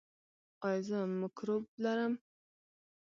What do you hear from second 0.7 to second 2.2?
زه مکروب لرم؟